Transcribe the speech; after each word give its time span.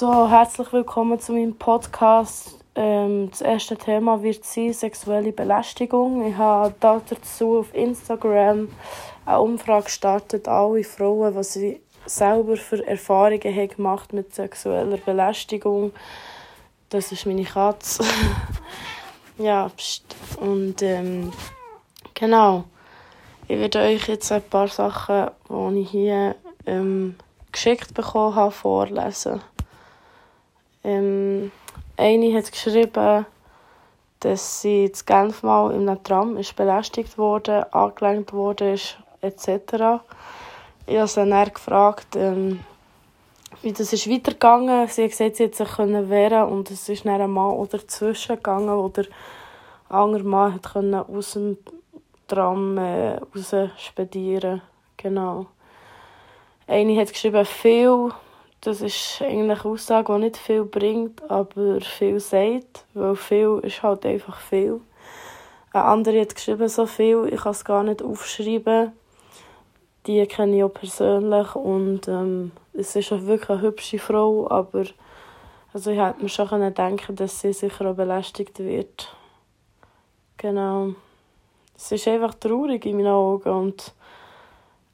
So, 0.00 0.30
herzlich 0.30 0.72
willkommen 0.72 1.20
zu 1.20 1.32
meinem 1.32 1.54
Podcast. 1.54 2.64
Ähm, 2.74 3.28
das 3.28 3.42
erste 3.42 3.76
Thema 3.76 4.22
wird 4.22 4.46
sein 4.46 4.72
sexuelle 4.72 5.30
Belästigung. 5.30 6.26
Ich 6.26 6.38
habe 6.38 6.74
dazu 6.80 7.58
auf 7.58 7.74
Instagram 7.74 8.68
eine 9.26 9.40
Umfrage 9.40 9.84
gestartet, 9.84 10.48
alle 10.48 10.84
Frauen, 10.84 11.34
was 11.34 11.52
sie 11.52 11.82
selber 12.06 12.56
für 12.56 12.82
Erfahrungen 12.86 13.54
haben 13.54 13.68
gemacht 13.68 14.14
mit 14.14 14.34
sexueller 14.34 14.96
Belästigung. 14.96 15.92
Das 16.88 17.12
ist 17.12 17.26
meine 17.26 17.44
Katze. 17.44 18.02
ja, 19.36 19.68
pst. 19.68 20.16
und 20.40 20.80
ähm, 20.80 21.30
genau. 22.14 22.64
Ich 23.48 23.58
werde 23.58 23.80
euch 23.80 24.08
jetzt 24.08 24.32
ein 24.32 24.40
paar 24.40 24.68
Sachen, 24.68 25.28
die 25.50 25.80
ich 25.82 25.90
hier 25.90 26.36
ähm, 26.64 27.16
geschickt 27.52 27.92
bekommen 27.92 28.34
habe, 28.34 28.50
vorlesen. 28.50 29.42
Ähm, 30.82 31.52
eine 31.96 32.36
hat 32.36 32.50
geschrieben, 32.50 33.26
dass 34.20 34.62
sie 34.62 34.86
in 34.86 34.92
Genf 35.06 35.42
mal 35.42 35.72
in 35.72 35.88
einem 35.88 36.02
Tram 36.02 36.36
ist 36.36 36.56
belästigt 36.56 37.18
wurde, 37.18 37.72
angelenkt 37.72 38.32
wurde 38.32 38.76
etc. 39.20 40.02
Ich 40.86 40.96
habe 40.96 41.06
sie 41.06 41.26
dann 41.26 41.52
gefragt, 41.52 42.16
ähm, 42.16 42.60
wie 43.62 43.72
das 43.72 43.92
ist 43.92 44.08
weitergegangen. 44.08 44.88
Sie 44.88 45.04
hat 45.04 45.10
gesagt, 45.10 45.36
sie 45.36 45.44
hat 45.44 45.54
sich 45.54 45.78
wehren 45.78 46.48
und 46.48 46.70
es 46.70 46.88
ist 46.88 47.04
dann 47.04 47.20
ein 47.20 47.30
Mann 47.30 47.52
oder 47.52 47.78
dazwischen 47.78 48.36
gegangen, 48.36 48.76
wo 48.76 48.88
der 48.88 49.06
andere 49.88 50.22
Mann 50.22 50.54
hat 50.54 50.72
können 50.72 50.94
aus 50.94 51.32
dem 51.32 51.58
Tram 52.28 52.78
äh, 52.78 53.16
raus 53.16 53.54
spedieren. 53.78 54.62
Genau. 54.96 55.46
Eine 56.66 57.00
hat 57.00 57.12
geschrieben, 57.12 57.44
viel 57.44 58.12
das 58.60 58.82
ist 58.82 59.22
eigentlich 59.22 59.58
eine 59.58 59.64
Aussage, 59.64 60.12
die 60.12 60.20
nicht 60.20 60.36
viel 60.36 60.64
bringt, 60.64 61.28
aber 61.30 61.80
viel 61.80 62.20
sagt, 62.20 62.84
weil 62.94 63.16
viel 63.16 63.60
ist 63.62 63.82
halt 63.82 64.04
einfach 64.04 64.38
viel. 64.38 64.80
Eine 65.72 65.84
andere 65.84 66.20
hat 66.20 66.34
geschrieben, 66.34 66.68
so 66.68 66.86
viel, 66.86 67.28
ich 67.32 67.40
kann 67.40 67.52
es 67.52 67.64
gar 67.64 67.82
nicht 67.82 68.02
aufschreiben. 68.02 68.92
Die 70.06 70.26
kenne 70.26 70.56
ich 70.56 70.64
auch 70.64 70.74
persönlich 70.74 71.54
und 71.54 72.08
ähm, 72.08 72.52
es 72.72 72.96
ist 72.96 73.12
auch 73.12 73.22
wirklich 73.22 73.50
eine 73.50 73.62
hübsche 73.62 73.98
Frau, 73.98 74.50
aber 74.50 74.84
also 75.72 75.90
ich 75.90 75.98
hätte 75.98 76.22
mir 76.22 76.28
schon 76.28 76.74
denken 76.74 77.16
dass 77.16 77.40
sie 77.40 77.52
sicher 77.52 77.90
auch 77.90 77.94
belästigt 77.94 78.58
wird. 78.58 79.14
Genau. 80.38 80.94
Es 81.76 81.92
ist 81.92 82.08
einfach 82.08 82.34
traurig 82.34 82.84
in 82.86 82.96
meinen 82.96 83.08
Augen 83.08 83.50
und 83.50 83.94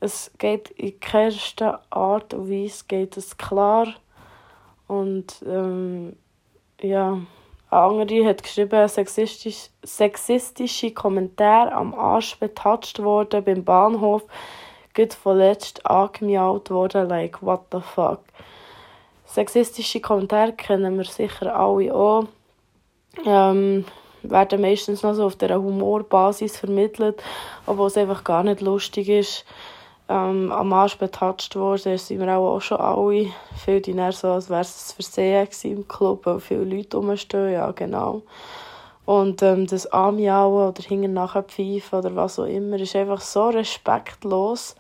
es 0.01 0.31
geht 0.39 0.71
in 0.71 0.99
keinster 1.01 1.83
Art 1.91 2.35
und 2.35 2.51
Weise 2.51 2.85
geht 2.87 3.17
es 3.17 3.37
klar. 3.37 3.89
Und 4.87 5.43
ähm, 5.47 6.17
ja, 6.81 7.19
eine 7.71 7.81
andere 7.81 8.27
hat 8.27 8.43
geschrieben, 8.43 8.87
sexistisch, 8.89 9.71
sexistische 9.83 10.93
Kommentare 10.93 11.73
am 11.73 11.95
Arsch 11.95 12.39
betatscht 12.39 13.01
worden 13.01 13.43
beim 13.43 13.65
Bahnhof, 13.65 14.23
geht 14.95 15.15
vorletzt 15.15 15.85
angemiaut 15.87 16.71
worden, 16.71 17.09
like, 17.09 17.43
what 17.43 17.63
the 17.73 17.81
fuck. 17.81 18.21
Sexistische 19.25 20.01
Kommentare 20.01 20.53
kennen 20.53 20.97
wir 20.97 21.05
sicher 21.05 21.59
alle 21.59 21.93
auch. 21.93 22.25
Ähm, 23.25 23.85
werden 24.23 24.61
meistens 24.61 25.03
noch 25.03 25.15
so 25.15 25.25
auf 25.25 25.37
der 25.37 25.61
Humorbasis 25.61 26.59
vermittelt, 26.59 27.23
obwohl 27.67 27.89
es 27.89 27.97
einfach 27.97 28.25
gar 28.25 28.45
nicht 28.45 28.61
lustig 28.61 29.09
ist 29.09 29.45
ähm, 30.09 30.53
am 30.53 30.73
Arsch 30.73 30.99
betatscht 30.99 31.57
worden, 31.57 31.99
sind 31.99 32.21
wir 32.21 32.37
auch, 32.37 32.61
schon 32.61 32.79
alle. 32.79 33.31
Viele 33.65 33.81
die 33.81 33.95
dann 33.95 34.13
so, 34.13 34.29
als 34.29 34.49
wäre 34.49 34.61
es 34.61 34.91
ein 34.91 35.03
Versehen 35.03 35.49
im 35.65 35.89
Club, 35.89 36.27
weil 36.27 36.41
viele 36.41 36.65
Leute 36.65 36.97
rumstehen, 36.97 37.53
ja 37.53 37.71
genau. 37.73 38.23
Und 39.05 39.43
ähm, 39.43 39.67
das 39.67 39.87
Anmiauen 39.87 40.69
oder 40.69 40.83
hinten 40.83 41.13
nachher 41.13 41.45
pfeifen 41.45 41.99
oder 42.01 42.15
was 42.17 42.39
auch 42.39 42.45
immer, 42.45 42.79
ist 42.79 42.97
einfach 42.97 43.21
so 43.21 43.49
respektlos. 43.49 44.75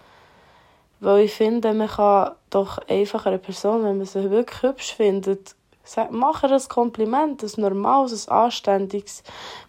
Weil 1.00 1.25
ich 1.25 1.34
finde, 1.34 1.75
man 1.75 1.88
kann 1.88 2.32
doch 2.50 2.78
einfach 2.88 3.26
einer 3.26 3.38
Person, 3.38 3.84
wenn 3.84 3.98
man 3.98 4.06
sie 4.06 4.31
wirklich 4.31 4.62
hübsch 4.62 4.94
findet, 4.94 5.54
sagen, 5.84 6.16
mach 6.19 6.42
ihr 6.42 6.53
ein 6.53 6.69
Kompliment, 6.69 7.42
ein 7.42 7.60
normales, 7.60 8.28
ein 8.28 8.36
anständiges. 8.36 9.22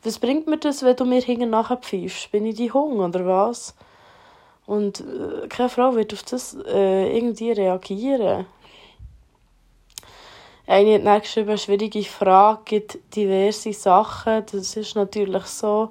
Was 0.03 0.19
bringt 0.19 0.47
mir 0.47 0.57
das, 0.57 0.83
wenn 0.83 0.95
du 0.95 1.05
mir 1.05 1.21
hinten 1.21 1.49
nachher 1.49 1.77
pfeifst? 1.77 2.31
Bin 2.31 2.45
ich 2.45 2.55
die 2.55 2.71
Hunger 2.71 3.05
oder 3.05 3.25
was? 3.25 3.75
Und 4.67 4.99
äh, 4.99 5.47
keine 5.47 5.69
Frau 5.69 5.95
wird 5.95 6.13
auf 6.13 6.23
das 6.23 6.55
äh, 6.67 7.17
irgendwie 7.17 7.51
reagieren. 7.51 8.45
Eine 10.67 10.95
hat 10.95 11.05
dann 11.05 11.21
geschrieben, 11.21 11.57
schwierige 11.57 12.03
Frage, 12.03 12.59
gibt 12.65 13.15
diverse 13.15 13.71
Sachen. 13.71 14.43
Das 14.51 14.75
ist 14.75 14.95
natürlich 14.95 15.45
so. 15.45 15.89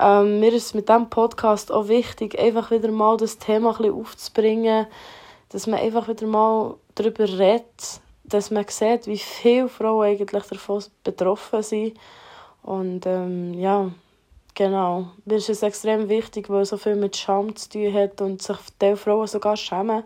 Ähm, 0.00 0.40
mir 0.40 0.52
ist 0.52 0.74
mit 0.74 0.88
diesem 0.88 1.08
Podcast 1.08 1.70
auch 1.70 1.86
wichtig, 1.86 2.36
einfach 2.36 2.72
wieder 2.72 2.90
mal 2.90 3.16
das 3.16 3.38
Thema 3.38 3.70
ein 3.70 3.76
bisschen 3.76 3.94
aufzubringen, 3.94 4.86
dass 5.50 5.68
man 5.68 5.78
einfach 5.78 6.08
wieder 6.08 6.26
mal 6.26 6.74
darüber 6.96 7.28
redet, 7.28 8.00
dass 8.24 8.50
man 8.50 8.66
sieht, 8.68 9.06
wie 9.06 9.18
viele 9.18 9.68
Frauen 9.68 10.06
eigentlich 10.06 10.42
davon 10.42 10.82
betroffen 11.04 11.62
sind. 11.62 11.96
Und 12.64 13.06
ähm, 13.06 13.54
ja, 13.54 13.92
Genau. 14.54 15.06
Mir 15.24 15.36
ist 15.36 15.62
extrem 15.62 16.08
wichtig, 16.10 16.50
weil 16.50 16.62
es 16.62 16.68
so 16.68 16.76
viel 16.76 16.96
mit 16.96 17.16
Scham 17.16 17.56
zu 17.56 17.70
tun 17.70 17.94
hat 17.94 18.20
und 18.20 18.42
sich 18.42 18.58
die 18.82 18.96
Frauen 18.96 19.26
sogar 19.26 19.56
schämen, 19.56 20.04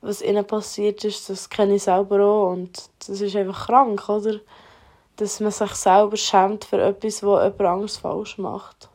was 0.00 0.22
ihnen 0.22 0.46
passiert 0.46 1.04
ist. 1.04 1.28
Das 1.28 1.50
kenne 1.50 1.74
ich 1.74 1.82
selber 1.82 2.24
auch 2.24 2.52
und 2.52 2.88
das 3.00 3.20
ist 3.20 3.34
einfach 3.34 3.66
krank, 3.66 4.08
oder? 4.08 4.38
Dass 5.16 5.40
man 5.40 5.50
sich 5.50 5.72
selber 5.72 6.16
schämt 6.16 6.64
für 6.64 6.80
etwas, 6.80 7.24
was 7.24 7.42
jemand 7.42 7.60
anderes 7.60 7.96
falsch 7.96 8.38
macht. 8.38 8.88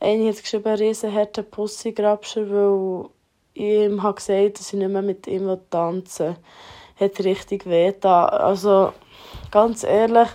Eine 0.00 0.28
hat 0.28 0.42
geschrieben, 0.42 0.68
ein 0.68 0.76
riesenharter 0.78 1.42
Pussygrabscher, 1.42 2.50
weil 2.50 3.08
ich 3.54 3.62
ihm 3.62 4.02
habe 4.02 4.16
gesagt 4.16 4.58
dass 4.58 4.72
ich 4.72 4.78
nicht 4.78 4.90
mehr 4.90 5.02
mit 5.02 5.26
ihm 5.26 5.56
tanzen 5.70 6.36
will. 6.98 7.08
Hat 7.08 7.24
richtig 7.24 7.64
weh 7.64 7.94
Also, 8.02 8.92
ganz 9.50 9.84
ehrlich, 9.84 10.28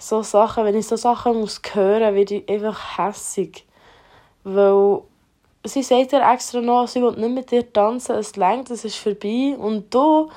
so 0.00 0.22
Sachen, 0.22 0.64
wenn 0.64 0.76
ich 0.76 0.86
so 0.86 0.96
Sachen 0.96 1.40
muss 1.40 1.60
hören, 1.72 2.14
werde 2.14 2.36
ich 2.36 2.48
einfach 2.48 2.98
hässig. 2.98 3.66
Weil 4.44 5.02
sie 5.64 5.82
sagt 5.82 6.12
ja 6.12 6.32
extra 6.32 6.60
noch, 6.60 6.88
sie 6.88 7.02
will 7.02 7.12
nicht 7.12 7.34
mit 7.34 7.50
dir 7.50 7.70
tanzen, 7.70 8.16
es 8.16 8.36
längt, 8.36 8.70
es 8.70 8.84
ist 8.84 8.96
vorbei. 8.96 9.54
Und 9.58 9.92
du 9.94 10.30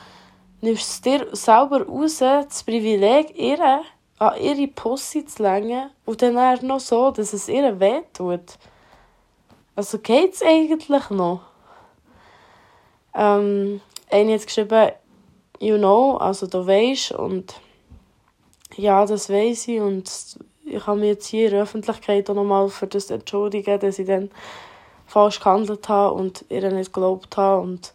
nimmst 0.62 0.90
es 0.90 1.02
dir 1.02 1.28
selber 1.32 1.88
raus, 1.88 2.18
das 2.18 2.64
Privileg, 2.64 3.38
ihr 3.38 3.82
an 4.20 4.40
ihre 4.40 4.68
Pussy 4.68 5.26
zu 5.26 5.44
längen 5.44 5.90
und 6.06 6.22
dann 6.22 6.66
noch 6.66 6.80
so, 6.80 7.12
dass 7.12 7.34
es 7.34 7.48
ihr 7.48 7.80
wehtut. 7.80 8.58
Also 9.76 9.98
geht 10.00 10.34
es 10.34 10.44
eigentlich 10.44 11.10
noch? 11.10 11.42
Ähm, 13.16 13.82
eine 14.10 14.34
hat 14.34 14.46
geschrieben, 14.46 14.92
you 15.60 15.78
know, 15.78 16.18
also 16.18 16.48
du 16.48 16.66
weißt 16.66 17.14
und 17.14 17.56
ja, 18.78 19.06
das 19.06 19.30
weiß 19.30 19.68
ich 19.68 19.80
und 19.80 20.38
ich 20.66 20.88
habe 20.88 21.00
mich 21.00 21.10
jetzt 21.10 21.28
hier 21.28 21.46
in 21.46 21.52
der 21.52 21.64
Öffentlichkeit 21.64 22.30
auch 22.30 22.36
nochmal 22.36 22.70
für 22.70 22.88
das 22.88 23.10
entschuldigen, 23.10 23.80
dass 23.80 24.00
ich 24.00 24.08
dann 24.08 24.32
falsch 25.06 25.40
gehandelt 25.40 25.88
habe 25.90 26.14
und 26.16 26.46
ihr 26.50 26.72
nicht 26.72 26.94
geglaubt 26.94 27.38
habe 27.38 27.62
und 27.62 27.94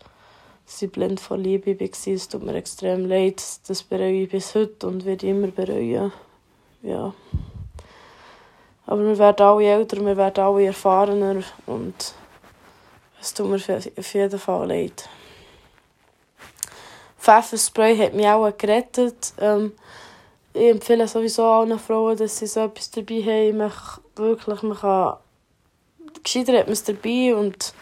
sie 0.66 0.86
blind 0.86 1.20
vor 1.20 1.36
Liebe 1.36 1.78
war. 1.78 1.88
Es 2.14 2.28
tut 2.28 2.42
mir 2.42 2.54
extrem 2.54 3.06
leid. 3.06 3.42
Das 3.66 3.82
bereue 3.82 4.22
ich 4.22 4.30
bis 4.30 4.54
heute 4.54 4.86
und 4.86 5.04
werde 5.04 5.26
immer 5.26 5.48
bereuen. 5.48 6.12
Ja. 6.82 7.14
Aber 8.86 9.04
wir 9.04 9.18
werden 9.18 9.46
alle 9.46 9.64
älter, 9.64 10.04
wir 10.04 10.16
werden 10.16 10.44
alle 10.44 10.66
erfahrener 10.66 11.42
und 11.66 12.14
es 13.20 13.34
tut 13.34 13.48
mir 13.48 13.56
auf 13.56 14.14
jeden 14.14 14.38
Fall 14.38 14.68
leid. 14.68 15.08
Pfefferspray 17.18 17.98
hat 17.98 18.14
mich 18.14 18.26
auch 18.26 18.50
gerettet. 18.56 19.34
Ähm, 19.40 19.72
ich 20.54 20.70
empfehle 20.70 21.06
sowieso 21.06 21.44
allen 21.44 21.78
Frauen, 21.78 22.16
dass 22.16 22.38
sie 22.38 22.46
so 22.46 22.60
etwas 22.60 22.90
dabei 22.90 23.22
haben. 23.22 23.58
Man 23.58 23.72
wirklich, 24.16 24.62
man 24.62 24.76
kann, 24.76 25.16
gescheiter 26.22 26.58
hat 26.58 26.66
man 26.66 26.72
es 26.72 26.84
dabei 26.84 27.34
und 27.34 27.74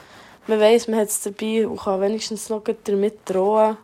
man 0.46 0.60
weiß, 0.60 0.88
man 0.88 1.00
hat 1.00 1.08
es 1.08 1.22
dabei 1.22 1.66
und 1.66 1.80
kann 1.80 2.00
wenigstens 2.00 2.48
noch 2.48 2.62
damit 2.84 3.18
drohen, 3.24 3.76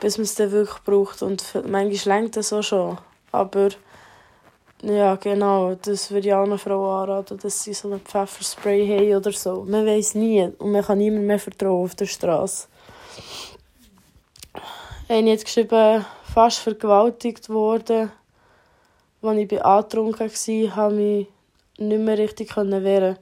bis 0.00 0.18
man 0.18 0.24
es 0.24 0.34
dann 0.34 0.50
wirklich 0.50 0.82
braucht. 0.84 1.22
Und 1.22 1.44
manchmal 1.68 2.18
lenkt 2.18 2.36
das 2.36 2.52
auch 2.52 2.62
schon. 2.62 2.98
Aber 3.32 3.70
ja, 4.82 5.16
genau, 5.16 5.74
das 5.74 6.10
würde 6.10 6.28
ich 6.28 6.34
allen 6.34 6.58
Frauen 6.58 7.02
anraten, 7.02 7.38
dass 7.38 7.62
sie 7.62 7.74
so 7.74 7.92
ein 7.92 8.00
Pfefferspray 8.00 8.86
haben 8.86 9.16
oder 9.16 9.32
so. 9.32 9.64
Man 9.68 9.84
weiß 9.84 10.14
nie 10.14 10.42
und 10.58 10.72
man 10.72 10.82
kann 10.82 10.98
niemand 10.98 11.26
mehr 11.26 11.38
vertrauen 11.38 11.84
auf 11.84 11.94
der 11.94 12.06
Straße. 12.06 12.66
Eine 15.06 15.32
hat 15.32 15.44
geschrieben, 15.44 16.04
fast 16.32 16.58
vergewaltigt 16.58 17.48
worden. 17.48 18.12
Als 19.22 19.38
ich 19.38 19.48
beantrunken 19.48 20.20
war, 20.20 20.28
konnte 20.28 20.52
ich 20.52 20.96
mich 20.96 21.26
nicht 21.78 22.00
mehr 22.00 22.18
richtig 22.18 22.56
wehren. 22.56 23.18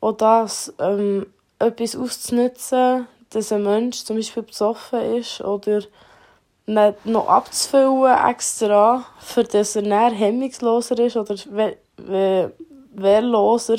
Auch 0.00 0.12
das, 0.12 0.72
ähm, 0.78 1.26
etwas 1.58 1.96
auszunutzen, 1.96 3.06
dass 3.30 3.52
ein 3.52 3.62
Mensch 3.62 4.04
zum 4.04 4.16
Beispiel 4.16 4.42
besoffen 4.42 5.16
ist 5.16 5.40
oder 5.40 5.82
nicht 6.66 7.06
noch 7.06 7.28
abzufüllen 7.28 8.16
extra, 8.28 9.04
für 9.18 9.44
dass 9.44 9.76
er 9.76 9.82
näher 9.82 10.10
hemmungsloser 10.10 10.98
ist 10.98 11.16
oder 11.16 11.34
we 11.50 11.76
we 11.96 12.52
wehrloser, 12.92 13.78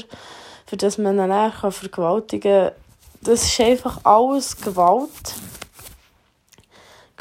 für 0.66 0.78
dass 0.78 0.98
man 0.98 1.20
ihn 1.20 1.28
näher 1.28 1.52
vergewaltigen 1.72 2.70
kann. 2.70 2.76
Das 3.24 3.44
ist 3.44 3.60
einfach 3.60 4.00
alles 4.04 4.58
Gewalt. 4.58 5.36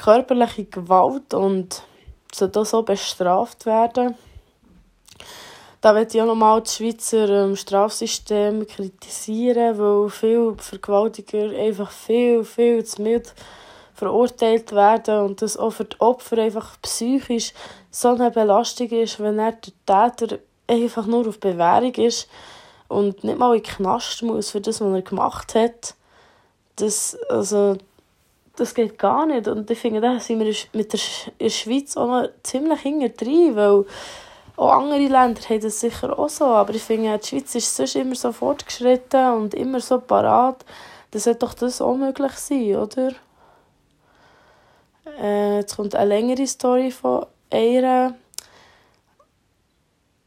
Körperliche 0.01 0.65
Gewalt 0.65 1.35
und 1.35 1.83
sollte 2.33 2.61
auch 2.61 2.65
so 2.65 2.83
bestraft 2.83 3.67
werden. 3.67 4.15
Da 5.83 5.93
möchte 5.93 6.17
ich 6.17 6.23
auch 6.23 6.27
nochmal 6.27 6.63
das 6.63 6.77
Schweizer 6.77 7.29
ähm, 7.29 7.57
Strafsystem 7.57 8.67
kritisieren, 8.67 9.79
weil 9.79 10.09
viele 10.09 10.55
Vergewaltiger 10.57 11.51
einfach 11.51 11.91
viel, 11.91 12.45
viel 12.45 12.85
zu 12.85 13.03
mild 13.03 13.35
verurteilt 13.95 14.73
werden 14.73 15.21
und 15.27 15.43
das 15.43 15.59
auch 15.59 15.71
für 15.71 15.85
die 15.85 16.01
Opfer 16.01 16.39
einfach 16.39 16.81
psychisch 16.81 17.53
so 17.91 18.09
eine 18.09 18.31
Belastung 18.31 18.89
ist, 18.89 19.21
wenn 19.21 19.39
er 19.39 19.53
der 19.53 20.17
Täter 20.17 20.39
einfach 20.67 21.05
nur 21.05 21.29
auf 21.29 21.41
Bewährung 21.41 21.95
ist 21.95 22.27
und 22.89 23.23
nicht 23.23 23.39
mal 23.39 23.55
in 23.55 23.63
den 23.63 23.71
Knast 23.71 24.23
muss 24.23 24.51
für 24.51 24.63
das, 24.63 24.81
was 24.81 24.95
er 24.95 25.03
gemacht 25.03 25.55
hat. 25.55 25.95
Das, 26.77 27.19
also, 27.29 27.77
das 28.57 28.75
geht 28.75 28.99
gar 28.99 29.27
nicht. 29.27 29.49
Und 29.49 29.71
ich 29.71 29.79
finde, 29.79 30.01
da 30.01 30.19
sind 30.21 30.41
wir 30.41 30.55
mit 30.73 30.93
der, 30.93 31.01
in 31.39 31.47
der 31.47 31.51
Schweiz 31.51 31.97
auch 31.97 32.07
noch 32.07 32.29
ziemlich 32.43 32.81
hinterher, 32.81 33.57
weil 33.57 33.85
auch 34.57 34.73
andere 34.73 34.99
Länder 34.99 35.41
haben 35.49 35.61
das 35.61 35.81
sicher 35.81 36.19
auch 36.19 36.29
so, 36.29 36.45
aber 36.45 36.75
ich 36.75 36.83
finde, 36.83 37.19
die 37.19 37.27
Schweiz 37.27 37.55
ist 37.55 37.75
sonst 37.75 37.97
immer 37.97 38.15
so 38.15 38.31
fortgeschritten 38.31 39.33
und 39.33 39.55
immer 39.55 39.81
so 39.81 39.99
parat. 40.01 40.65
Das 41.11 41.25
sollte 41.25 41.41
doch 41.41 41.55
das 41.55 41.81
auch 41.81 41.97
möglich 41.97 42.33
sein, 42.33 42.77
oder? 42.77 43.13
Äh, 45.19 45.57
jetzt 45.57 45.77
kommt 45.77 45.95
eine 45.95 46.09
längere 46.09 46.47
Story 46.47 46.91
von 46.91 47.27
einer. 47.51 48.15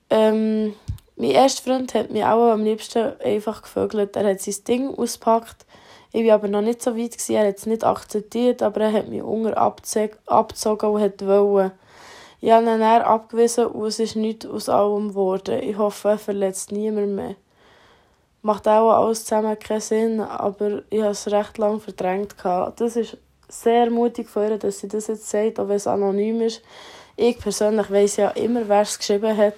Ähm, 0.10 0.76
mein 1.16 1.32
erster 1.32 1.64
Freund 1.64 1.94
hat 1.94 2.10
mich 2.12 2.24
auch 2.24 2.52
am 2.52 2.64
liebsten 2.64 3.14
einfach 3.22 3.62
gevögelt. 3.62 4.16
Er 4.16 4.32
hat 4.32 4.42
sein 4.42 4.64
Ding 4.68 4.96
ausgepackt. 4.96 5.66
Ich 6.14 6.26
war 6.28 6.36
aber 6.36 6.48
noch 6.48 6.62
nicht 6.62 6.82
so 6.82 6.96
weit. 6.96 7.12
Gewesen. 7.12 7.36
Er 7.36 7.48
hat 7.48 7.58
es 7.58 7.66
nicht 7.66 7.84
akzeptiert, 7.84 8.62
aber 8.62 8.82
er 8.82 8.94
hat 8.94 9.10
mich 9.10 9.24
unter 9.24 9.58
abgezogen 9.58 10.90
und 10.90 11.28
wollen. 11.28 11.72
Ich 12.40 12.52
habe 12.52 12.66
ihn 12.66 12.80
dann 12.80 13.02
abgewiesen 13.02 13.68
und 13.68 13.88
es 13.88 14.00
ist 14.00 14.16
nichts 14.16 14.46
aus 14.46 14.70
allem 14.70 15.10
geworden. 15.10 15.64
Ich 15.64 15.78
hoffe, 15.78 16.10
er 16.10 16.18
verletzt 16.18 16.72
niemand 16.72 17.16
mehr. 17.16 17.36
Macht 18.42 18.68
auch 18.68 18.92
alles 18.92 19.26
zusammen 19.26 19.58
keinen 19.58 19.82
Sinn, 19.82 20.20
aber 20.20 20.84
ich 20.90 21.02
habe 21.02 21.12
es 21.12 21.32
recht 21.32 21.58
lange 21.58 21.80
verdrängt. 21.80 22.36
Das 22.44 22.96
ist 22.96 23.18
sehr 23.48 23.90
mutig 23.90 24.30
von 24.30 24.50
ihr, 24.50 24.58
dass 24.58 24.80
sie 24.80 24.90
das 24.90 25.08
jetzt 25.08 25.30
sagt, 25.30 25.60
auch 25.60 25.68
wenn 25.68 25.78
es 25.78 25.88
anonym 25.88 26.42
ist. 26.42 26.62
Ich 27.16 27.40
persönlich 27.40 27.90
weiß 27.90 28.18
ja 28.18 28.30
immer, 28.32 28.68
wer 28.68 28.82
es 28.82 28.98
geschrieben 28.98 29.36
hat. 29.36 29.54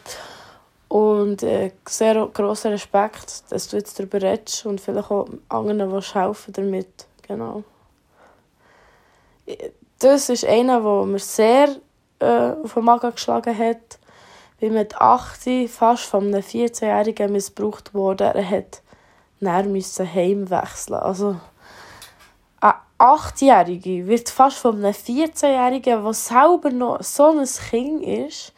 Und 0.88 1.44
äh, 1.44 1.72
sehr 1.88 2.28
grossen 2.28 2.72
Respekt, 2.72 3.44
dass 3.50 3.68
du 3.68 3.78
jetzt 3.78 4.00
darüber 4.00 4.22
redest 4.22 4.66
und 4.66 4.80
vielleicht 4.80 5.10
auch 5.12 5.28
anderen 5.50 5.92
willst 5.92 6.16
helfen 6.16 6.54
damit. 6.54 7.08
Genau. 7.28 7.64
Das 10.00 10.30
ist 10.30 10.46
einer, 10.46 10.82
der 10.82 11.06
mir 11.06 11.20
sehr 11.20 11.76
äh, 12.20 12.52
auf 12.64 12.74
den 12.74 12.84
Magen 12.84 13.12
geschlagen 13.12 13.58
hat. 13.58 14.00
Bin 14.60 14.74
mit 14.74 14.96
18 14.96 15.68
fast 15.68 16.04
von 16.04 16.28
einem 16.28 16.42
14-Jährigen 16.42 17.32
missbraucht 17.32 17.94
worden. 17.94 18.32
Er 18.34 18.50
hat 18.50 18.82
dann 19.42 19.74
heimwechseln. 20.14 21.00
Also, 21.00 21.36
eine 22.62 22.76
8-Jährige 22.98 24.08
wird 24.08 24.30
fast 24.30 24.58
von 24.58 24.78
einem 24.78 24.94
14-Jährigen, 24.94 26.04
der 26.04 26.14
selber 26.14 26.70
noch 26.70 27.04
so 27.04 27.32
ein 27.32 27.46
Kind 27.46 28.04
ist, 28.04 28.54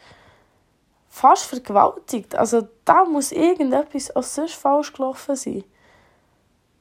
fast 1.18 1.46
vergewaltigt. 1.46 2.36
Also 2.36 2.68
da 2.84 3.04
muss 3.04 3.32
irgendetwas 3.32 4.14
auch 4.14 4.22
sonst 4.22 4.54
falsch 4.54 4.92
gelaufen 4.92 5.34
sein. 5.36 5.64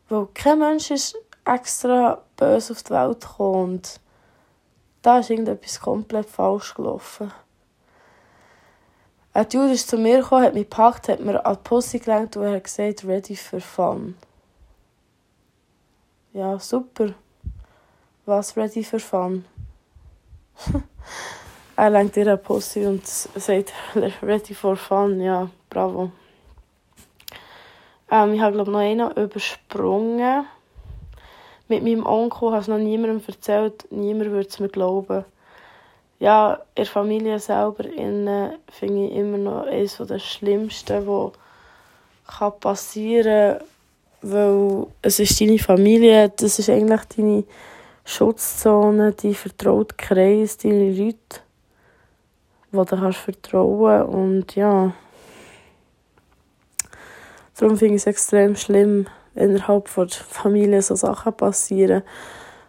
Weil 0.10 0.28
kein 0.34 0.60
Mensch 0.60 0.92
ist 0.92 1.18
extra 1.44 2.22
böse 2.36 2.74
auf 2.74 2.84
die 2.84 2.92
Welt 2.92 3.22
gekommen 3.22 3.74
und 3.74 4.00
da 5.02 5.20
ist 5.20 5.30
irgendetwas 5.30 5.80
komplett 5.80 6.30
falsch 6.30 6.76
gelaufen. 6.76 7.32
Ein 9.34 9.50
Dude 9.50 9.74
ist 9.74 9.90
zu 9.90 9.98
mir 9.98 10.22
gekommen, 10.22 10.46
hat 10.46 10.54
mich 10.54 10.70
gepackt, 10.70 11.10
hat 11.10 11.20
mir 11.20 11.44
an 11.46 11.56
die 11.56 11.62
Pussy 11.64 12.00
gelenkt 12.00 12.38
und 12.38 12.48
hat 12.48 12.64
gesagt, 12.64 13.06
ready 13.06 13.36
for 13.36 13.60
fun. 13.60 14.16
Ja, 16.34 16.60
super. 16.60 17.14
Was 18.26 18.56
ready 18.56 18.84
for 18.84 19.00
fun? 19.00 19.46
er 21.78 21.92
lenkt 21.92 22.18
ihr 22.18 22.24
eine 22.24 22.38
Pussy 22.38 22.86
und 22.86 23.06
sagt, 23.06 23.72
ready 24.24 24.56
for 24.56 24.76
fun. 24.76 25.22
Ja, 25.22 25.48
bravo. 25.70 26.12
Ähm, 28.10 28.34
ich 28.34 28.42
habe, 28.42 28.54
glaube 28.54 28.72
noch 28.72 28.80
einen 28.80 29.12
übersprungen. 29.12 30.46
Mit 31.68 31.84
meinem 31.84 32.06
Onkel 32.06 32.50
habe 32.50 32.58
ich 32.58 32.62
es 32.64 32.68
noch 32.68 32.80
niemandem 32.80 33.22
erzählt. 33.28 33.86
Niemand 33.92 34.32
würde 34.32 34.50
es 34.50 34.60
mir 34.60 34.70
glauben. 34.70 35.24
Ja, 36.20 36.60
der 36.76 36.88
Familie 36.88 37.38
selber 37.38 37.84
finde 37.84 39.06
ich 39.06 39.12
immer 39.12 39.38
noch 39.38 39.68
eines 39.68 39.98
der 39.98 40.18
schlimmsten, 40.18 41.06
was 41.06 42.60
passieren 42.60 43.60
kann. 43.60 43.68
Weil 44.24 44.88
es 45.04 45.20
ist 45.20 45.40
deine 45.40 45.60
Familie, 45.60 46.30
das 46.30 46.58
ist 46.58 46.72
eigentlich 46.72 47.02
deine 47.16 47.44
Schutzzone, 48.04 49.12
dein 49.12 49.36
vertraute 49.36 49.94
Kreis, 49.96 50.58
deine 50.58 50.92
Leute 50.92 51.42
wo 52.72 52.84
du 52.84 52.96
kannst 52.96 53.20
vertrauen 53.20 54.04
und 54.04 54.56
ja. 54.56 54.94
Darum 57.58 57.78
finde 57.78 57.96
ich 57.96 58.02
es 58.02 58.08
extrem 58.08 58.56
schlimm, 58.56 59.08
innerhalb 59.34 59.94
der 59.96 60.10
Familie 60.10 60.82
so 60.82 60.96
Sachen 60.96 61.34
passieren. 61.34 62.04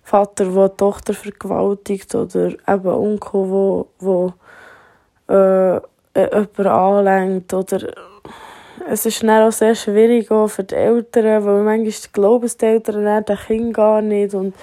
Vater, 0.03 0.47
der 0.47 0.69
die 0.71 0.77
Tochter 0.77 1.13
vergewaltigt 1.13 2.15
oder 2.15 2.47
eben 2.47 2.87
Onkel, 2.87 3.51
wo, 3.51 3.89
wo 3.99 4.33
äh, 5.29 5.81
jemanden 6.17 6.67
anlenkt 6.67 7.53
oder 7.53 7.93
es 8.91 9.05
ist 9.05 9.23
dann 9.23 9.47
auch 9.47 9.53
sehr 9.53 9.75
schwierig 9.75 10.31
auch 10.31 10.49
für 10.49 10.65
die 10.65 10.75
Eltern, 10.75 11.45
weil 11.45 11.63
manchmal 11.63 12.11
glauben 12.13 12.51
die 12.61 12.65
Eltern 12.65 13.25
den 13.25 13.37
Kind 13.37 13.75
gar 13.75 14.01
nicht 14.01 14.35
und 14.35 14.55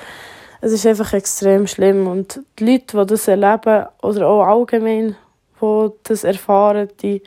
es 0.61 0.71
ist 0.71 0.87
einfach 0.87 1.13
extrem 1.13 1.67
schlimm 1.67 2.07
und 2.07 2.41
die 2.57 2.71
Leute, 2.71 2.97
die 2.97 3.05
das 3.05 3.27
erleben 3.27 3.85
oder 4.01 4.27
auch 4.27 4.43
allgemein 4.43 5.15
die 5.61 5.89
das 6.03 6.23
erfahren, 6.23 6.89
die, 7.01 7.21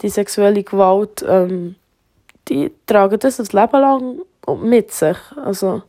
die 0.00 0.08
sexuelle 0.08 0.62
Gewalt, 0.62 1.24
ähm, 1.26 1.76
die 2.48 2.72
tragen 2.86 3.18
das 3.18 3.36
das 3.36 3.52
Leben 3.52 3.80
lang 3.80 4.20
mit 4.62 4.92
sich. 4.92 5.16
Also, 5.36 5.82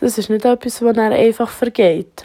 das 0.00 0.18
ist 0.18 0.30
nicht 0.30 0.44
etwas, 0.44 0.82
was 0.82 0.94
dann 0.94 1.12
einfach 1.12 1.48
vergeht. 1.50 2.24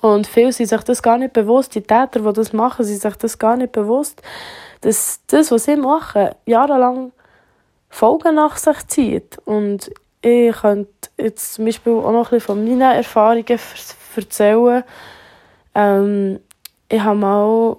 Und 0.00 0.26
viele 0.26 0.52
sind 0.52 0.68
sich 0.68 0.82
das 0.82 1.02
gar 1.02 1.18
nicht 1.18 1.32
bewusst, 1.32 1.74
die 1.74 1.80
Täter, 1.80 2.20
die 2.20 2.32
das 2.32 2.52
machen, 2.52 2.84
sind 2.84 3.00
sich 3.00 3.16
das 3.16 3.38
gar 3.38 3.56
nicht 3.56 3.72
bewusst, 3.72 4.22
dass 4.82 5.20
das, 5.26 5.50
was 5.50 5.64
sie 5.64 5.76
machen, 5.76 6.30
jahrelang 6.44 7.12
Folgen 7.88 8.34
nach 8.36 8.56
sich 8.56 8.86
zieht. 8.88 9.38
Und 9.44 9.90
ich 10.22 10.54
könnte 10.56 10.90
jetzt 11.16 11.54
zum 11.54 11.64
Beispiel 11.64 11.92
auch 11.92 12.12
noch 12.12 12.26
ein 12.26 12.38
bisschen 12.38 12.40
von 12.40 12.64
meinen 12.64 12.80
Erfahrungen 12.82 13.58
erzählen. 14.16 14.84
Ähm, 15.74 16.40
ich 16.88 17.00
habe 17.00 17.18
mal 17.18 17.76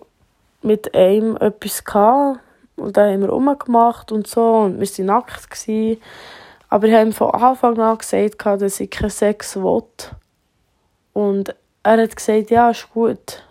mit 0.62 0.94
einem 0.94 1.38
etwas 1.38 1.84
gehabt 1.84 2.40
und 2.76 2.98
dann 2.98 3.14
haben 3.14 3.22
wir 3.22 3.30
rumgemacht 3.30 4.12
und 4.12 4.28
so 4.28 4.60
und 4.60 4.80
wir 4.80 4.88
waren 4.88 5.06
nackt. 5.06 5.50
Gewesen. 5.50 6.02
Aber 6.70 6.88
ich 6.88 6.94
habe 6.94 7.06
ihm 7.06 7.14
von 7.14 7.32
Anfang 7.32 7.80
an 7.80 7.98
gesagt, 7.98 8.46
dass 8.46 8.80
ich 8.80 8.92
keinen 8.92 9.10
Sex 9.10 9.56
will. 9.56 9.84
Und 11.14 11.56
er 11.84 12.02
hat 12.02 12.16
gesagt, 12.16 12.52
ja, 12.52 12.70
ist 12.70 12.92
gut. 12.94 13.44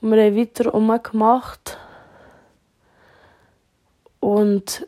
Und 0.00 0.12
wir 0.12 0.24
haben 0.24 0.36
weiter 0.36 0.70
rumgemacht. 0.70 1.78
Und 4.20 4.86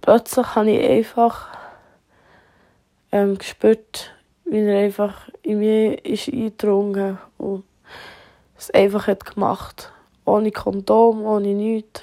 plötzlich 0.00 0.54
habe 0.54 0.70
ich 0.70 0.90
einfach 0.90 1.48
ähm, 3.10 3.38
gespürt, 3.38 4.12
wie 4.44 4.60
er 4.60 4.84
einfach 4.84 5.28
in 5.42 5.60
mir 5.60 6.04
ist 6.04 6.28
eingedrungen 6.28 7.18
ist 7.38 7.71
es 8.62 8.70
einfach 8.70 9.06
hat 9.06 9.24
gemacht. 9.24 9.92
Ohne 10.24 10.52
Kondom, 10.52 11.24
ohne 11.24 11.54
nichts. 11.54 12.02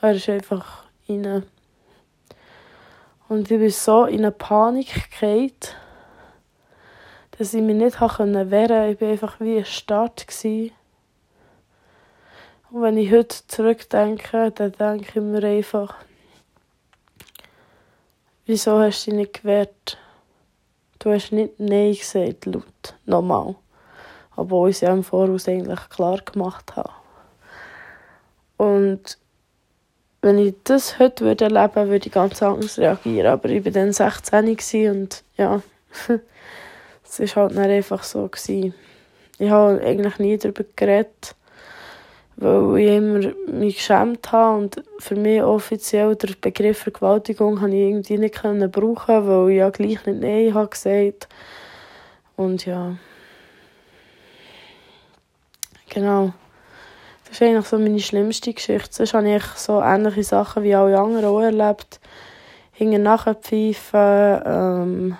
Er 0.00 0.14
ist 0.14 0.28
einfach 0.28 0.84
rein. 1.08 1.44
Und 3.28 3.50
ich 3.50 3.58
bin 3.58 3.70
so 3.70 4.04
in 4.04 4.20
eine 4.20 4.30
Panik 4.30 5.10
gefallen, 5.10 5.52
dass 7.32 7.54
ich 7.54 7.62
mich 7.62 7.76
nicht 7.76 8.00
wehren 8.00 8.32
konnte. 8.32 8.90
Ich 8.92 9.00
war 9.00 9.08
einfach 9.08 9.40
wie 9.40 9.58
ein 9.58 9.64
Start. 9.64 10.26
Und 12.70 12.82
wenn 12.82 12.96
ich 12.96 13.12
heute 13.12 13.36
zurückdenke, 13.46 14.50
dann 14.50 14.72
denke 14.72 15.08
ich 15.08 15.14
mir 15.22 15.44
einfach, 15.44 15.94
wieso 18.46 18.80
hast 18.80 19.06
du 19.06 19.10
dich 19.10 19.18
nicht 19.18 19.42
gewehrt? 19.42 19.98
du 21.02 21.12
hast 21.12 21.32
nicht 21.32 21.58
Nein 21.58 21.94
gesagt, 21.94 22.46
laut. 22.46 22.94
Nochmal. 23.06 23.56
Obwohl 24.36 24.70
ich 24.70 24.76
es 24.76 24.80
ja 24.82 24.92
im 24.92 25.04
Voraus 25.04 25.48
eigentlich 25.48 25.88
klar 25.90 26.18
gemacht 26.18 26.76
habe. 26.76 26.90
Und 28.56 29.18
wenn 30.22 30.38
ich 30.38 30.54
das 30.64 31.00
heute 31.00 31.24
würde 31.24 31.44
erleben 31.44 31.90
würde, 31.90 32.06
ich 32.06 32.12
ganz 32.12 32.42
anders 32.42 32.78
reagieren. 32.78 33.26
Aber 33.26 33.48
ich 33.48 33.64
war 33.64 33.72
dann 33.72 33.92
16 33.92 34.90
und 34.90 35.24
ja, 35.36 35.60
es 37.04 37.36
war 37.36 37.42
halt 37.42 37.56
dann 37.56 37.70
einfach 37.70 38.04
so. 38.04 38.28
Gewesen. 38.28 38.72
Ich 39.38 39.50
habe 39.50 39.80
eigentlich 39.84 40.18
nie 40.20 40.38
darüber 40.38 40.64
geredet, 40.76 41.34
weil 42.36 42.78
ich 42.78 42.96
immer 42.96 43.32
mich 43.48 43.76
geschämt 43.76 44.30
habe 44.30 44.58
und 44.58 44.84
für 45.00 45.16
mich 45.16 45.42
offiziell 45.42 46.14
der 46.14 46.34
Begriff 46.40 46.78
Vergewaltigung 46.78 47.60
habe 47.60 47.74
ich 47.74 47.88
irgendwie 47.88 48.18
nicht 48.18 48.40
brauchen, 48.40 49.26
weil 49.26 49.50
ich 49.50 49.56
ja 49.56 49.70
gleich 49.70 50.06
nicht 50.06 50.20
Nein 50.20 50.54
habe 50.54 50.68
gesagt. 50.68 51.28
Und 52.36 52.64
ja, 52.64 52.94
genau. 55.92 56.32
Das 57.24 57.40
ist 57.40 57.42
eigentlich 57.42 57.66
so 57.66 57.78
meine 57.78 58.00
schlimmste 58.00 58.52
Geschichte. 58.52 58.88
Sonst 58.90 59.14
habe 59.14 59.36
ich 59.36 59.44
so 59.56 59.80
ähnliche 59.80 60.24
Sachen 60.24 60.62
wie 60.62 60.74
alle 60.74 60.98
anderen 60.98 61.24
auch 61.24 61.40
erlebt. 61.40 62.00
Hinten 62.72 63.02
nachher 63.02 63.34
pfeifen, 63.34 64.42
ähm, 64.44 65.16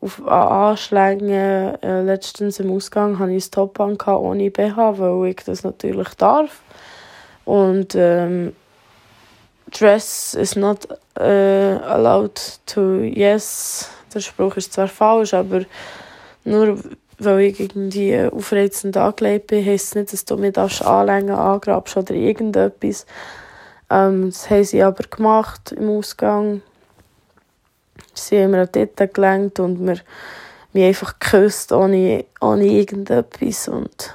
auf 0.00 0.26
Anschlägen. 0.26 1.30
Äh, 1.30 2.02
letztens 2.02 2.60
im 2.60 2.72
Ausgang 2.72 3.18
hatte 3.18 3.32
ich 3.32 3.46
ein 3.46 3.50
Top 3.50 3.80
an 3.80 3.96
ohne 4.00 4.50
BH, 4.50 4.98
weil 4.98 5.30
ich 5.30 5.36
das 5.44 5.64
natürlich 5.64 6.08
darf. 6.14 6.60
Und 7.44 7.94
ähm, 7.94 8.54
Dress 9.70 10.34
is 10.34 10.56
not 10.56 10.86
uh, 11.18 11.22
allowed 11.22 12.40
to 12.66 13.00
yes. 13.00 13.90
Der 14.14 14.20
Spruch 14.20 14.56
ist 14.56 14.72
zwar 14.72 14.88
falsch, 14.88 15.34
aber 15.34 15.62
nur 16.44 16.78
weil 17.18 17.40
ich 17.40 17.60
irgendwie 17.60 18.18
aufreizend 18.26 18.96
angelegt 18.96 19.48
bin, 19.48 19.64
heisst 19.64 19.88
es 19.88 19.94
nicht, 19.94 20.12
dass 20.12 20.24
du 20.24 20.36
mich 20.36 20.56
anlängen 20.56 21.34
angrabst 21.34 21.96
oder 21.96 22.14
irgendetwas. 22.14 23.06
Ähm, 23.90 24.30
das 24.30 24.50
haben 24.50 24.64
sie 24.64 24.82
aber 24.82 25.04
gemacht 25.04 25.72
im 25.72 25.90
Ausgang. 25.90 26.62
Sie 28.14 28.42
haben 28.42 28.52
mir 28.52 28.66
dort 28.66 29.14
gelenkt 29.14 29.60
und 29.60 29.80
mir 29.80 30.00
mich 30.72 30.84
einfach 30.84 31.18
geküsst, 31.18 31.72
ohne, 31.72 32.24
ohne 32.40 32.64
irgendetwas. 32.64 33.68
Und 33.68 34.14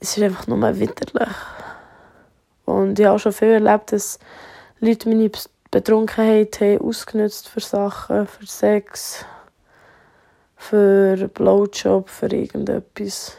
es 0.00 0.16
ist 0.16 0.22
einfach 0.22 0.46
nur 0.46 0.60
widerlich. 0.78 1.34
Und 2.64 2.98
ich 2.98 3.06
habe 3.06 3.18
schon 3.18 3.32
viel 3.32 3.48
erlebt, 3.48 3.92
dass 3.92 4.18
Leute 4.80 5.08
meine 5.08 5.30
Betrunkenheit 5.70 6.60
haben 6.60 6.80
ausgenutzt 6.80 7.48
für 7.48 7.60
Sachen, 7.60 8.26
für 8.26 8.46
Sex 8.46 9.24
für 10.58 11.14
einen 11.16 11.28
Blowjob, 11.30 12.10
für 12.10 12.26
irgendetwas. 12.26 13.36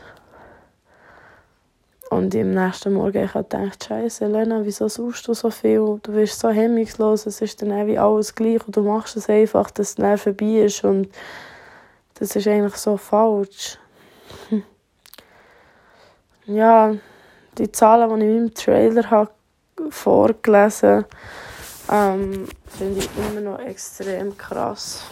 Und 2.10 2.34
im 2.34 2.56
nächsten 2.56 2.94
Morgen 2.94 3.26
ich 3.26 3.34
gedacht, 3.34 3.86
Scheiße, 3.88 4.26
Lena, 4.26 4.62
wieso 4.64 4.88
suchst 4.88 5.28
du 5.28 5.36
so 5.36 5.52
viel? 5.52 6.00
Du 6.02 6.12
bist 6.14 6.40
so 6.40 6.50
hemmungslos, 6.50 7.28
es 7.28 7.40
ist 7.42 7.62
dann 7.62 7.86
wie 7.86 8.00
alles 8.00 8.34
gleich 8.34 8.66
und 8.66 8.76
du 8.76 8.82
machst 8.82 9.16
es 9.16 9.30
einfach, 9.30 9.70
dass 9.70 9.90
es 9.90 9.96
dann 9.96 10.18
vorbei 10.18 10.64
ist 10.64 10.84
und 10.84 11.10
das 12.16 12.36
ist 12.36 12.48
eigentlich 12.48 12.76
so 12.78 12.98
falsch. 12.98 13.78
ja, 16.48 16.96
die 17.60 17.72
Zahlen, 17.72 18.10
die 18.10 18.26
ich 18.26 18.32
in 18.32 18.36
meinem 18.36 18.54
Trailer 18.56 19.10
habe 19.12 19.32
vorgelesen 19.92 21.06
habe, 21.90 22.16
ähm, 22.22 22.48
finde 22.66 23.00
ich 23.00 23.10
immer 23.18 23.42
noch 23.42 23.60
extrem 23.60 24.36
krass. 24.36 25.04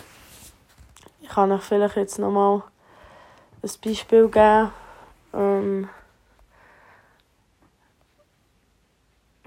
Ich 1.27 1.33
kann 1.33 1.51
euch 1.51 1.61
vielleicht 1.61 1.97
jetzt 1.97 2.19
nochmal 2.19 2.63
ein 3.61 3.69
Beispiel 3.83 4.29
geben. 4.29 4.71
Ähm, 5.33 5.89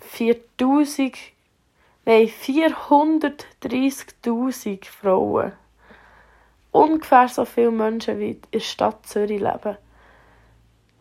4000, 0.02 1.16
nein, 2.04 2.28
430.000 2.28 4.84
Frauen. 4.84 5.52
Ungefähr 6.70 7.28
so 7.28 7.46
viele 7.46 7.70
Menschen 7.70 8.18
wie 8.18 8.32
in 8.32 8.42
der 8.52 8.60
Stadt 8.60 9.06
Zürich 9.06 9.40
leben. 9.40 9.78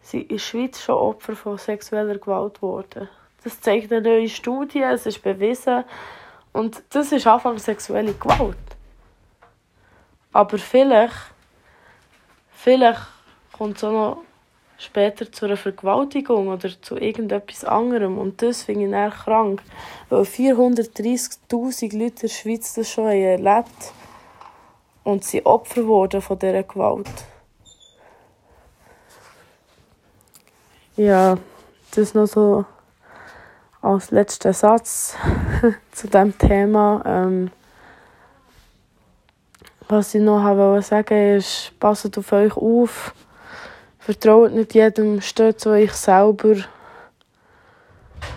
sind 0.01 0.21
in 0.21 0.29
der 0.29 0.38
Schweiz 0.38 0.81
schon 0.81 0.95
Opfer 0.95 1.36
von 1.36 1.57
sexueller 1.57 2.17
Gewalt 2.17 2.55
geworden. 2.55 3.09
Das 3.43 3.59
zeigt 3.59 3.91
eine 3.91 4.01
neue 4.01 4.29
Studie, 4.29 4.81
es 4.81 5.05
ist 5.05 5.21
bewiesen. 5.21 5.83
Und 6.53 6.81
das 6.89 7.12
ist 7.12 7.27
Anfang 7.27 7.57
sexuelle 7.57 8.13
Gewalt. 8.13 8.55
Aber 10.31 10.57
vielleicht, 10.57 11.15
vielleicht 12.51 13.01
kommt 13.51 13.77
es 13.77 13.83
auch 13.83 13.91
noch 13.91 14.17
später 14.77 15.31
zu 15.31 15.45
einer 15.45 15.57
Vergewaltigung 15.57 16.48
oder 16.48 16.69
zu 16.81 16.95
irgendetwas 16.98 17.65
anderem. 17.65 18.17
Und 18.17 18.41
das 18.41 18.63
finde 18.63 18.86
ich 18.86 18.91
dann 18.91 19.12
krank, 19.12 19.62
weil 20.09 20.21
430'000 20.21 21.98
Leute 21.98 22.03
in 22.03 22.15
der 22.21 22.27
Schweiz 22.29 22.74
das 22.74 22.89
schon 22.89 23.07
erlebt 23.07 23.93
und 25.03 25.24
sie 25.24 25.45
Opfer 25.45 25.86
wurden 25.86 26.21
von 26.21 26.39
dieser 26.39 26.63
Gewalt. 26.63 27.09
Ja, 30.95 31.38
das 31.91 32.13
noch 32.13 32.27
so 32.27 32.65
als 33.81 34.12
letzter 34.12 34.53
Satz 34.53 35.15
zu 35.91 36.07
dem 36.07 36.38
Thema. 36.38 37.01
Ähm, 37.05 37.51
was 39.89 40.13
ich 40.13 40.22
noch 40.22 40.43
wollte 40.43 40.86
sagen 40.86 41.38
ist, 41.38 41.72
passt 41.79 42.15
auf 42.15 42.31
euch 42.31 42.55
auf. 42.55 43.13
Vertraut 43.98 44.53
nicht 44.53 44.75
jedem, 44.75 45.19
steht 45.19 45.60
zu 45.60 45.72
euch 45.72 45.91
selber. 45.93 46.55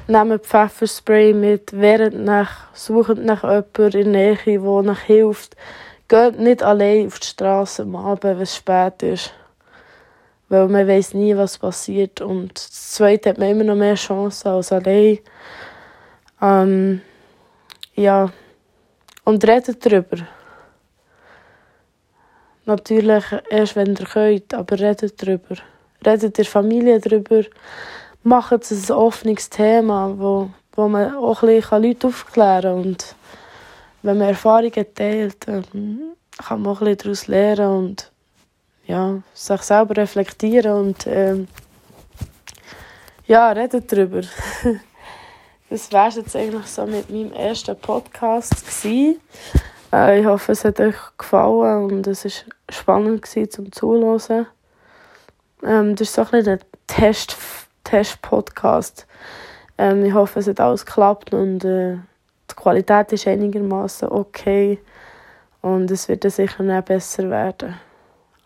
Nehmt 0.09 0.47
Pfefferspray 0.47 1.35
mit, 1.35 1.79
wehrt 1.79 2.15
nach, 2.15 2.75
sucht 2.75 3.19
nach 3.19 3.43
jemandem 3.43 3.85
in 3.85 3.91
der 3.91 4.05
Nähe, 4.05 4.39
der 4.45 4.63
euch 4.63 4.99
hilft. 5.01 5.57
Geht 6.09 6.41
nicht 6.41 6.63
allein 6.63 7.07
auf 7.07 7.19
die 7.19 7.27
Straße 7.27 7.83
am 7.83 7.97
Abend, 7.97 8.25
wenn 8.25 8.41
es 8.41 8.57
spät 8.57 9.03
ist. 9.03 9.35
Weil 10.49 10.69
man 10.69 10.89
weiß 10.89 11.15
nie, 11.15 11.37
was 11.37 11.59
passiert. 11.59 12.23
Und 12.23 12.57
Zweite 12.57 13.31
hat 13.31 13.39
man 13.39 13.51
immer 13.51 13.65
noch 13.65 13.77
mehr 13.77 13.95
Chancen 13.95 14.49
als 14.49 14.73
allein. 14.73 15.19
Ähm, 16.41 17.03
ja. 17.95 18.31
Und 19.25 19.47
redet 19.47 19.85
darüber. 19.85 20.27
Natürlich 22.65 23.25
erst, 23.51 23.77
wenn 23.77 23.97
ihr 23.97 24.07
könnt, 24.07 24.55
aber 24.55 24.79
redet 24.79 25.21
darüber. 25.21 25.57
Redet 26.05 26.39
der 26.39 26.45
Familie 26.45 27.01
darüber. 27.01 27.43
Macht 28.23 28.71
es 28.71 28.91
ein 28.91 28.97
offenes 28.97 29.51
Thema, 29.51 30.15
wo, 30.17 30.51
wo 30.75 30.89
man 30.89 31.15
auch 31.17 31.43
ein 31.43 31.57
bisschen 31.57 31.83
Leute 31.83 32.07
aufklären 32.07 32.63
kann. 32.63 32.83
Und 32.83 33.17
wenn 34.03 34.19
man 34.19 34.29
Erfahrungen 34.29 34.87
teilt, 34.95 35.41
kann 35.47 36.63
man 36.63 36.67
auch 36.67 36.81
ein 36.81 36.87
bisschen 36.87 36.99
daraus 36.99 37.27
lernen 37.27 37.77
und 37.77 38.13
ja, 38.87 39.23
sich 39.35 39.63
selber 39.63 39.97
reflektieren 39.97 40.73
und 40.73 41.07
ähm, 41.07 41.49
ja, 43.27 43.51
redet 43.53 43.91
darüber. 43.91 44.23
das 45.71 45.93
wäre 45.93 46.11
jetzt 46.11 46.37
eigentlich 46.37 46.67
so 46.67 46.85
mit 46.87 47.09
meinem 47.11 47.33
ersten 47.33 47.77
Podcast 47.77 48.67
gewesen. 48.67 49.21
Äh, 49.93 50.21
ich 50.21 50.27
hoffe, 50.27 50.53
es 50.53 50.65
hat 50.65 50.81
euch 50.81 50.97
gefallen 51.19 51.85
und 51.93 52.07
es 52.07 52.25
war 52.25 52.33
spannend 52.71 53.27
zum 53.27 53.71
Zuhören. 53.73 54.47
Ähm, 55.63 55.95
das 55.95 56.09
ist 56.09 56.15
so 56.15 56.27
ein, 56.33 56.49
ein 56.49 56.61
Test, 56.87 57.37
Test-Podcast. 57.85 59.07
Ähm, 59.79 60.05
ich 60.05 60.15
hoffe, 60.15 60.41
es 60.41 60.49
hat 60.49 60.61
alles 60.61 60.87
geklappt 60.87 61.35
und 61.35 61.65
äh, 61.65 61.97
die 62.51 62.55
Qualität 62.57 63.13
ist 63.13 63.27
einigermaßen 63.27 64.09
okay. 64.09 64.79
Und 65.61 65.91
es 65.91 66.09
wird 66.09 66.25
sicher 66.31 66.63
noch 66.63 66.83
besser 66.83 67.31
werden. 67.31 67.77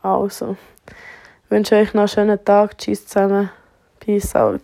Also, 0.03 0.57
ich 1.45 1.50
wünsche 1.50 1.76
euch 1.76 1.95
noch 1.95 2.03
einen 2.03 2.09
schönen 2.09 2.45
Tag. 2.45 2.76
Tschüss 2.76 3.07
zusammen. 3.07 3.50
Peace 4.00 4.37
out. 4.37 4.62